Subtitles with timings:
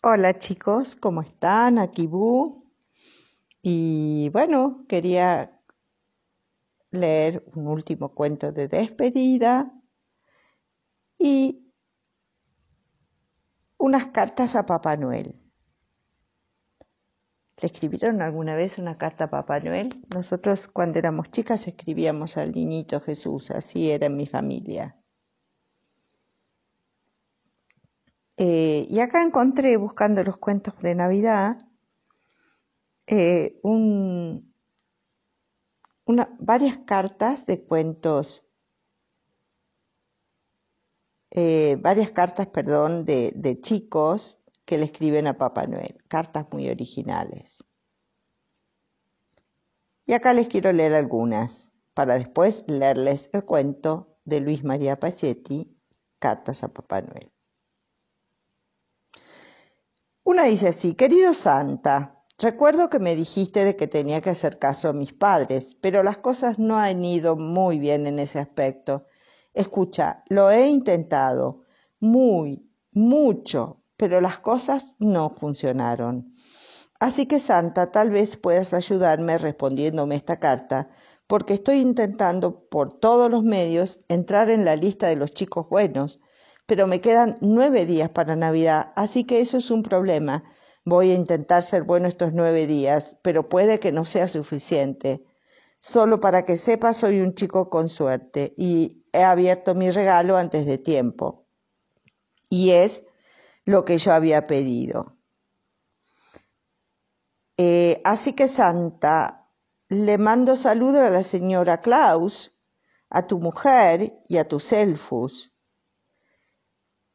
[0.00, 1.76] Hola chicos, ¿cómo están?
[1.80, 2.70] Aquí Bu.
[3.60, 5.60] Y bueno, quería
[6.92, 9.72] leer un último cuento de despedida
[11.18, 11.72] y
[13.76, 15.34] unas cartas a Papá Noel.
[17.60, 19.88] ¿Le escribieron alguna vez una carta a Papá Noel?
[20.14, 24.96] Nosotros cuando éramos chicas escribíamos al niñito Jesús, así era en mi familia.
[28.40, 31.58] Eh, y acá encontré, buscando los cuentos de Navidad,
[33.08, 33.60] eh,
[36.38, 38.44] varias cartas de cuentos,
[41.30, 46.68] eh, varias cartas, perdón, de, de chicos que le escriben a Papá Noel, cartas muy
[46.68, 47.64] originales.
[50.06, 55.76] Y acá les quiero leer algunas, para después leerles el cuento de Luis María Pachetti,
[56.20, 57.32] Cartas a Papá Noel.
[60.30, 64.90] Una dice así, querido Santa, recuerdo que me dijiste de que tenía que hacer caso
[64.90, 69.06] a mis padres, pero las cosas no han ido muy bien en ese aspecto.
[69.54, 71.62] Escucha, lo he intentado,
[71.98, 76.34] muy, mucho, pero las cosas no funcionaron.
[77.00, 80.90] Así que Santa, tal vez puedas ayudarme respondiéndome esta carta,
[81.26, 86.20] porque estoy intentando por todos los medios entrar en la lista de los chicos buenos,
[86.68, 90.44] pero me quedan nueve días para Navidad, así que eso es un problema.
[90.84, 95.24] Voy a intentar ser bueno estos nueve días, pero puede que no sea suficiente.
[95.80, 100.66] Solo para que sepa, soy un chico con suerte y he abierto mi regalo antes
[100.66, 101.46] de tiempo.
[102.50, 103.02] Y es
[103.64, 105.16] lo que yo había pedido.
[107.56, 109.48] Eh, así que Santa,
[109.88, 112.54] le mando saludo a la señora Klaus,
[113.08, 115.54] a tu mujer y a tus elfos.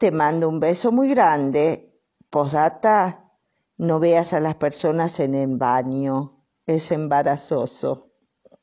[0.03, 1.97] Te mando un beso muy grande.
[2.29, 3.31] Posdata,
[3.77, 6.43] no veas a las personas en el baño.
[6.65, 8.11] Es embarazoso.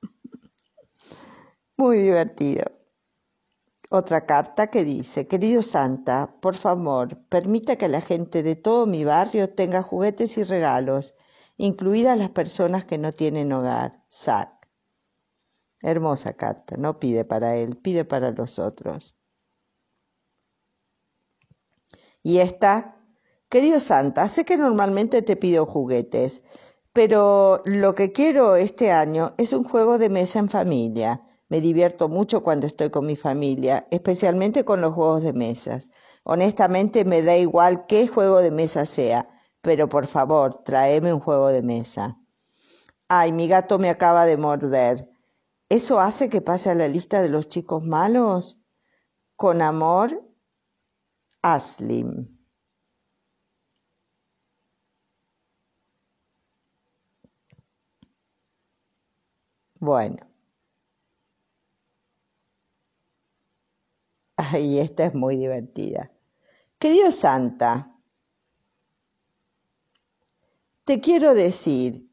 [1.79, 2.65] Muy divertido.
[3.89, 9.07] Otra carta que dice, querido Santa, por favor, permita que la gente de todo mi
[9.07, 11.15] barrio tenga juguetes y regalos,
[11.57, 14.05] incluidas las personas que no tienen hogar.
[14.13, 14.69] Zack.
[15.81, 19.17] Hermosa carta, no pide para él, pide para los otros.
[22.23, 22.97] Y esta,
[23.49, 26.43] querido Santa, sé que normalmente te pido juguetes,
[26.93, 31.23] pero lo que quiero este año es un juego de mesa en familia.
[31.49, 35.91] Me divierto mucho cuando estoy con mi familia, especialmente con los juegos de mesas.
[36.25, 39.29] Honestamente me da igual qué juego de mesa sea,
[39.61, 42.19] pero por favor, tráeme un juego de mesa.
[43.09, 45.11] Ay, mi gato me acaba de morder.
[45.69, 48.61] ¿Eso hace que pase a la lista de los chicos malos?
[49.37, 50.23] Con amor,
[51.43, 52.11] Aslim.
[59.81, 60.27] Bueno.
[64.37, 66.11] Ay, esta es muy divertida.
[66.79, 67.95] Querido Santa,
[70.85, 72.07] te quiero decir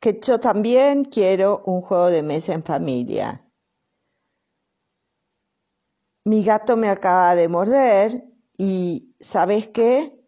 [0.00, 3.42] que yo también quiero un juego de mesa en familia
[6.24, 8.24] mi gato me acaba de morder
[8.56, 10.18] y ¿sabes qué?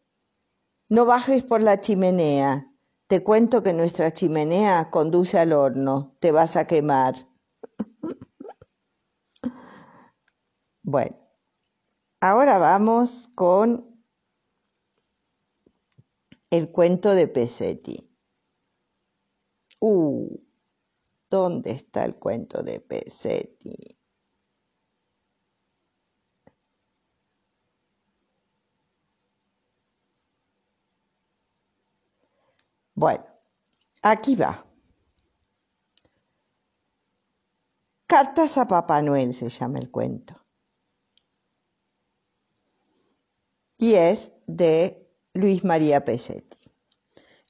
[0.89, 2.71] No bajes por la chimenea.
[3.07, 6.17] Te cuento que nuestra chimenea conduce al horno.
[6.21, 7.15] Te vas a quemar.
[10.83, 11.17] bueno,
[12.21, 13.87] ahora vamos con
[16.51, 18.11] el cuento de Pesetti.
[19.81, 20.39] Uh,
[21.31, 23.99] ¿dónde está el cuento de Pesetti?
[32.95, 33.25] Bueno,
[34.03, 34.65] aquí va.
[38.07, 40.41] Cartas a Papá Noel se llama el cuento.
[43.77, 46.59] Y es de Luis María Pesetti.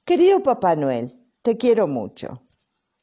[0.07, 2.43] Querido Papá Noel, te quiero mucho.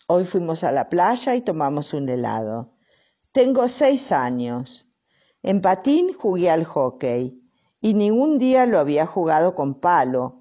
[0.07, 2.71] Hoy fuimos a la playa y tomamos un helado.
[3.31, 4.87] Tengo seis años.
[5.43, 7.39] En patín jugué al hockey
[7.79, 10.40] y ningún día lo había jugado con palo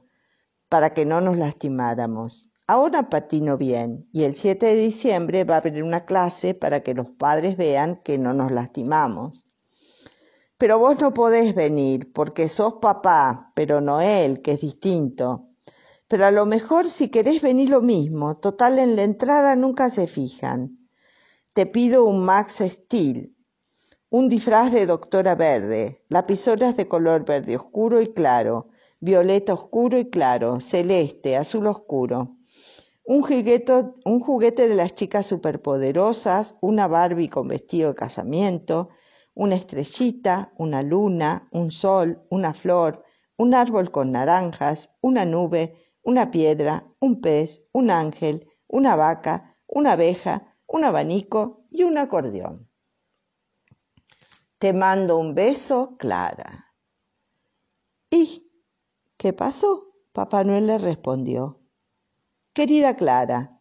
[0.71, 2.49] para que no nos lastimáramos.
[2.67, 6.95] Ahora patino bien y el 7 de diciembre va a haber una clase para que
[6.95, 9.45] los padres vean que no nos lastimamos.
[10.57, 15.49] Pero vos no podés venir porque sos papá, pero no él, que es distinto.
[16.07, 20.07] Pero a lo mejor si querés venir lo mismo, total en la entrada nunca se
[20.07, 20.79] fijan.
[21.53, 23.35] Te pido un Max Steel,
[24.09, 28.70] un disfraz de doctora verde, lapisoras de color verde oscuro y claro,
[29.01, 32.37] violeta oscuro y claro, celeste, azul oscuro.
[33.05, 38.91] Un juguete, un juguete de las chicas superpoderosas, una Barbie con vestido de casamiento,
[39.35, 43.03] una estrellita, una luna, un sol, una flor,
[43.37, 49.93] un árbol con naranjas, una nube, una piedra, un pez, un ángel, una vaca, una
[49.93, 52.69] abeja, un abanico y un acordeón.
[54.59, 56.70] Te mando un beso, Clara.
[59.21, 59.93] ¿Y qué pasó?
[60.15, 61.61] Papá Noel le respondió.
[62.55, 63.61] Querida Clara,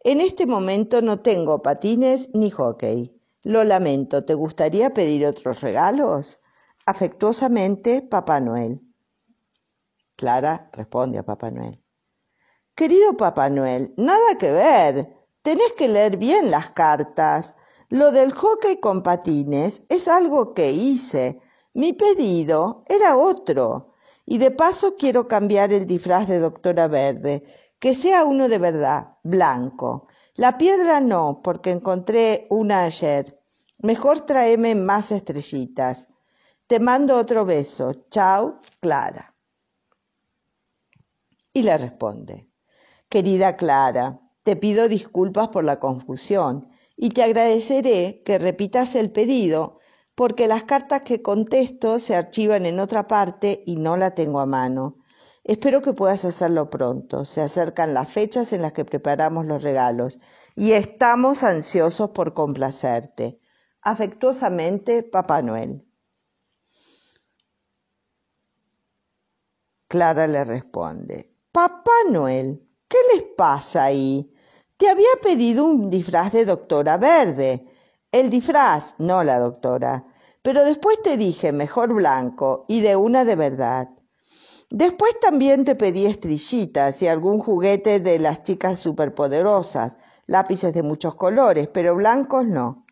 [0.00, 3.18] en este momento no tengo patines ni hockey.
[3.42, 6.40] Lo lamento, ¿te gustaría pedir otros regalos?
[6.84, 8.82] Afectuosamente, Papá Noel.
[10.14, 11.82] Clara responde a Papá Noel.
[12.74, 15.16] Querido Papá Noel, nada que ver.
[15.40, 17.54] Tenés que leer bien las cartas.
[17.88, 21.40] Lo del hockey con patines es algo que hice.
[21.72, 23.87] Mi pedido era otro.
[24.30, 27.44] Y de paso quiero cambiar el disfraz de doctora verde,
[27.78, 30.06] que sea uno de verdad, blanco.
[30.34, 33.40] La piedra no, porque encontré una ayer.
[33.78, 36.08] Mejor tráeme más estrellitas.
[36.66, 38.04] Te mando otro beso.
[38.10, 39.34] Chao, Clara.
[41.54, 42.50] Y le responde,
[43.08, 49.77] Querida Clara, te pido disculpas por la confusión y te agradeceré que repitas el pedido
[50.18, 54.46] porque las cartas que contesto se archivan en otra parte y no la tengo a
[54.46, 54.96] mano.
[55.44, 57.24] Espero que puedas hacerlo pronto.
[57.24, 60.18] Se acercan las fechas en las que preparamos los regalos
[60.56, 63.38] y estamos ansiosos por complacerte.
[63.80, 65.86] Afectuosamente, Papá Noel.
[69.86, 74.34] Clara le responde, Papá Noel, ¿qué les pasa ahí?
[74.76, 77.77] Te había pedido un disfraz de doctora verde.
[78.10, 80.06] El disfraz, no la doctora.
[80.40, 83.90] Pero después te dije mejor blanco y de una de verdad.
[84.70, 89.96] Después también te pedí estrellitas y algún juguete de las chicas superpoderosas,
[90.26, 92.86] lápices de muchos colores, pero blancos no.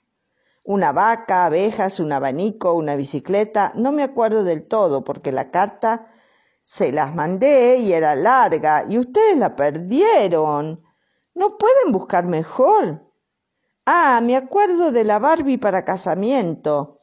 [0.64, 6.04] Una vaca, abejas, un abanico, una bicicleta, no me acuerdo del todo porque la carta
[6.66, 10.84] se las mandé y era larga y ustedes la perdieron.
[11.34, 13.05] ¿No pueden buscar mejor?
[13.86, 16.98] Ah, me acuerdo de la Barbie para casamiento.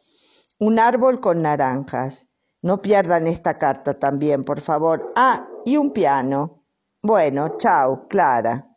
[0.60, 2.28] Un árbol con naranjas.
[2.62, 5.14] No pierdan esta carta también, por favor.
[5.16, 6.66] Ah, y un piano.
[7.02, 8.70] Bueno, chao, Clara.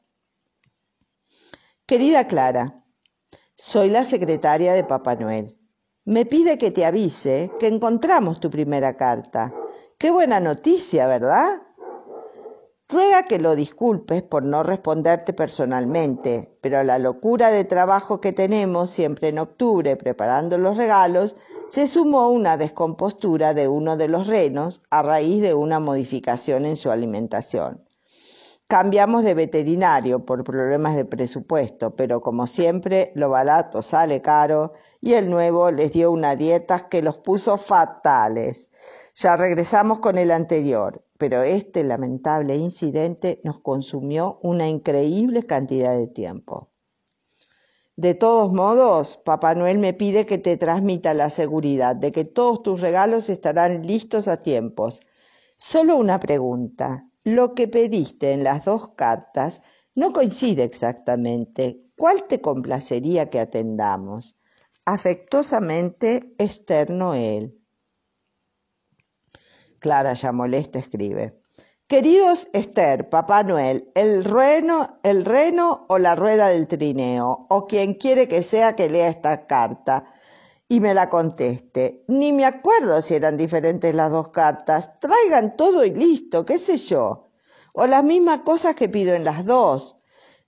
[1.84, 2.84] Querida Clara,
[3.56, 5.58] soy la secretaria de Papá Noel.
[6.04, 9.52] Me pide que te avise que encontramos tu primera carta.
[9.98, 11.62] Qué buena noticia, ¿verdad?
[12.88, 18.90] Ruega que lo disculpes por no responderte personalmente, pero la locura de trabajo que tenemos
[18.90, 21.34] siempre en octubre preparando los regalos,
[21.66, 26.76] se sumó una descompostura de uno de los renos a raíz de una modificación en
[26.76, 27.85] su alimentación.
[28.68, 35.12] Cambiamos de veterinario por problemas de presupuesto, pero como siempre lo barato sale caro y
[35.12, 38.68] el nuevo les dio una dieta que los puso fatales.
[39.14, 46.08] Ya regresamos con el anterior, pero este lamentable incidente nos consumió una increíble cantidad de
[46.08, 46.68] tiempo.
[47.94, 52.64] De todos modos, Papá Noel me pide que te transmita la seguridad de que todos
[52.64, 55.00] tus regalos estarán listos a tiempos.
[55.56, 57.06] Solo una pregunta.
[57.26, 59.60] Lo que pediste en las dos cartas
[59.96, 61.82] no coincide exactamente.
[61.96, 64.36] ¿Cuál te complacería que atendamos?
[64.84, 67.60] Afectuosamente, Esther Noel.
[69.80, 71.42] Clara ya molesta escribe.
[71.88, 77.94] Queridos Esther, Papá Noel, el reno, el reno o la rueda del trineo, o quien
[77.94, 80.04] quiere que sea que lea esta carta
[80.68, 82.04] y me la conteste.
[82.08, 84.98] Ni me acuerdo si eran diferentes las dos cartas.
[85.00, 87.30] Traigan todo y listo, qué sé yo.
[87.74, 89.96] O las mismas cosas que pido en las dos.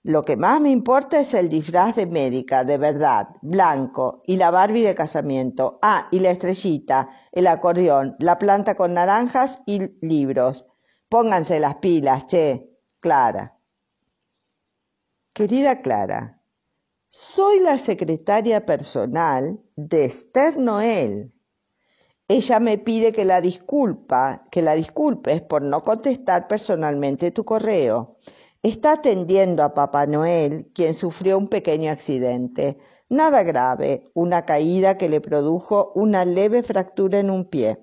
[0.03, 4.49] Lo que más me importa es el disfraz de médica, de verdad, blanco, y la
[4.49, 5.77] Barbie de casamiento.
[5.81, 10.65] Ah, y la estrellita, el acordeón, la planta con naranjas y libros.
[11.09, 12.65] Pónganse las pilas, che.
[13.01, 13.57] Clara.
[15.33, 16.38] Querida Clara,
[17.09, 21.33] soy la secretaria personal de Esther Noel.
[22.27, 28.17] Ella me pide que la disculpa, que la disculpes por no contestar personalmente tu correo
[28.61, 32.77] Está atendiendo a Papá Noel, quien sufrió un pequeño accidente.
[33.07, 37.79] Nada grave, una caída que le produjo una leve fractura en un pie.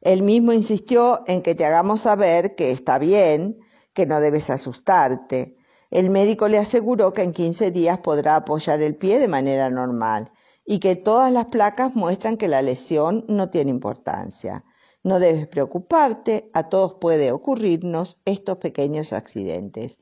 [0.00, 3.60] Él mismo insistió en que te hagamos saber que está bien,
[3.92, 5.56] que no debes asustarte.
[5.92, 10.32] El médico le aseguró que en 15 días podrá apoyar el pie de manera normal
[10.64, 14.64] y que todas las placas muestran que la lesión no tiene importancia.
[15.02, 19.98] No debes preocuparte, a todos puede ocurrirnos estos pequeños accidentes.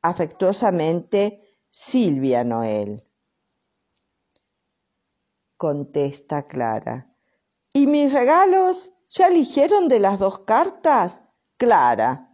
[0.00, 1.40] Afectuosamente,
[1.72, 3.02] Silvia Noel.
[5.56, 7.16] Contesta Clara.
[7.72, 8.92] ¿Y mis regalos?
[9.08, 11.20] ¿Ya eligieron de las dos cartas?
[11.56, 12.31] Clara.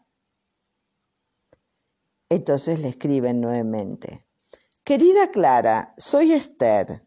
[2.30, 4.26] Entonces le escriben nuevamente.
[4.84, 7.04] Querida Clara, soy Esther.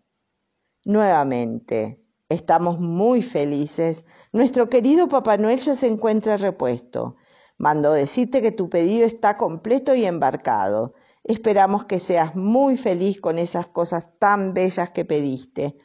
[0.84, 4.06] Nuevamente, estamos muy felices.
[4.32, 7.18] Nuestro querido Papá Noel ya se encuentra repuesto.
[7.58, 10.96] Mando decirte que tu pedido está completo y embarcado.
[11.24, 15.78] Esperamos que seas muy feliz con esas cosas tan bellas que pediste.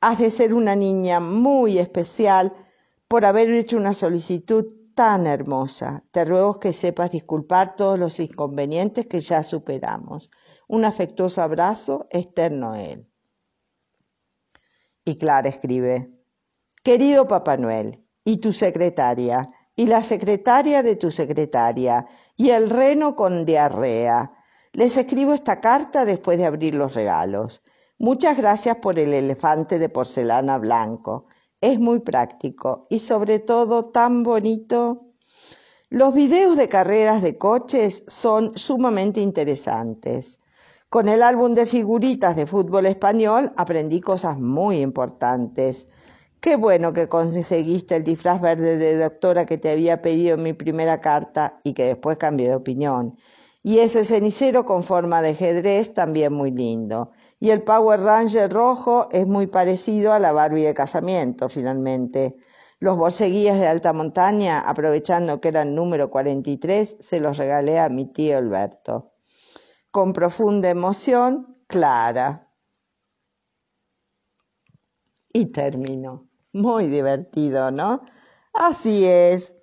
[0.00, 2.52] Has de ser una niña muy especial
[3.06, 6.02] por haber hecho una solicitud tan hermosa.
[6.10, 10.28] Te ruego que sepas disculpar todos los inconvenientes que ya superamos.
[10.66, 13.08] Un afectuoso abrazo, Esther Noel.
[15.04, 16.10] Y Clara escribe,
[16.82, 23.14] Querido Papá Noel, y tu secretaria, y la secretaria de tu secretaria, y el reno
[23.14, 24.32] con diarrea.
[24.72, 27.62] Les escribo esta carta después de abrir los regalos.
[28.00, 31.26] Muchas gracias por el elefante de porcelana blanco.
[31.60, 35.06] Es muy práctico y sobre todo tan bonito.
[35.90, 40.38] Los videos de carreras de coches son sumamente interesantes.
[40.88, 45.88] Con el álbum de figuritas de fútbol español aprendí cosas muy importantes.
[46.40, 50.52] Qué bueno que conseguiste el disfraz verde de doctora que te había pedido en mi
[50.52, 53.16] primera carta y que después cambié de opinión.
[53.68, 57.10] Y ese cenicero con forma de ajedrez también muy lindo.
[57.38, 62.34] Y el Power Ranger rojo es muy parecido a la Barbie de casamiento, finalmente.
[62.78, 68.06] Los borseguíes de alta montaña, aprovechando que eran número 43, se los regalé a mi
[68.06, 69.12] tío Alberto
[69.90, 72.50] con profunda emoción, Clara.
[75.30, 76.26] Y terminó.
[76.54, 78.00] Muy divertido, ¿no?
[78.54, 79.57] Así es.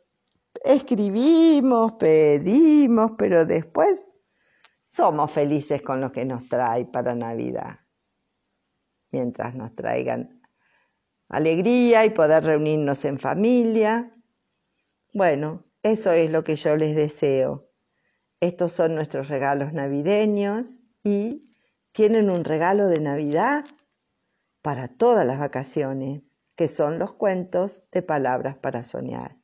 [0.65, 4.07] Escribimos, pedimos, pero después
[4.88, 7.81] somos felices con lo que nos trae para Navidad.
[9.12, 10.41] Mientras nos traigan
[11.29, 14.12] alegría y poder reunirnos en familia.
[15.13, 17.69] Bueno, eso es lo que yo les deseo.
[18.39, 21.48] Estos son nuestros regalos navideños y
[21.91, 23.65] tienen un regalo de Navidad
[24.63, 26.24] para todas las vacaciones,
[26.55, 29.38] que son los cuentos de palabras para soñar.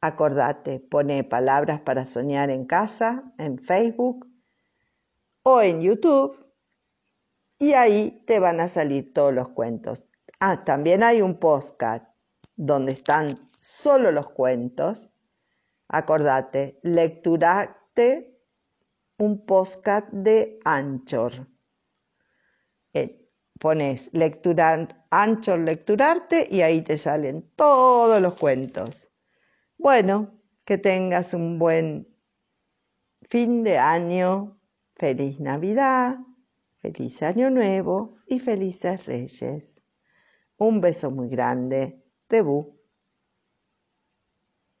[0.00, 4.26] Acordate, pone palabras para soñar en casa, en Facebook
[5.42, 6.46] o en YouTube
[7.58, 10.02] y ahí te van a salir todos los cuentos.
[10.40, 12.06] Ah, también hay un podcast
[12.56, 15.10] donde están solo los cuentos.
[15.88, 18.40] Acordate, lecturate
[19.18, 21.46] un podcast de Anchor.
[22.94, 23.28] Eh,
[23.58, 29.09] pones lecturar, Anchor Lecturarte y ahí te salen todos los cuentos.
[29.82, 32.06] Bueno, que tengas un buen
[33.30, 34.60] fin de año,
[34.94, 36.18] feliz Navidad,
[36.82, 39.80] feliz Año Nuevo y felices Reyes.
[40.58, 42.04] Un beso muy grande.
[42.28, 42.78] Debú.